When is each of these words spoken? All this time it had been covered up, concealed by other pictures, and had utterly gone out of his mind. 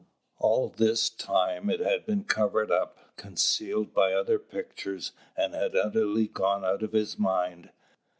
All 0.39 0.67
this 0.69 1.11
time 1.11 1.69
it 1.69 1.79
had 1.79 2.07
been 2.07 2.23
covered 2.23 2.71
up, 2.71 3.15
concealed 3.17 3.93
by 3.93 4.13
other 4.13 4.39
pictures, 4.39 5.11
and 5.37 5.53
had 5.53 5.75
utterly 5.75 6.27
gone 6.27 6.65
out 6.65 6.81
of 6.81 6.93
his 6.93 7.19
mind. 7.19 7.69